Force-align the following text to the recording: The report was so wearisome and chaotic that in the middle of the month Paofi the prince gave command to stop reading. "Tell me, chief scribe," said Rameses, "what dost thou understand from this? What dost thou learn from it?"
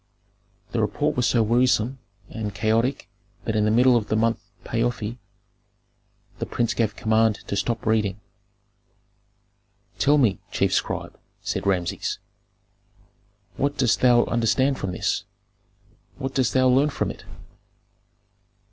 The 0.71 0.81
report 0.81 1.15
was 1.15 1.27
so 1.27 1.43
wearisome 1.43 1.99
and 2.27 2.55
chaotic 2.55 3.07
that 3.45 3.55
in 3.55 3.65
the 3.65 3.69
middle 3.69 3.95
of 3.95 4.07
the 4.07 4.15
month 4.15 4.41
Paofi 4.63 5.19
the 6.39 6.47
prince 6.47 6.73
gave 6.73 6.95
command 6.95 7.35
to 7.45 7.55
stop 7.55 7.85
reading. 7.85 8.19
"Tell 9.99 10.17
me, 10.17 10.39
chief 10.49 10.73
scribe," 10.73 11.19
said 11.43 11.67
Rameses, 11.67 12.17
"what 13.57 13.77
dost 13.77 14.01
thou 14.01 14.23
understand 14.25 14.79
from 14.79 14.91
this? 14.91 15.23
What 16.17 16.33
dost 16.33 16.53
thou 16.55 16.67
learn 16.67 16.89
from 16.89 17.11
it?" 17.11 17.23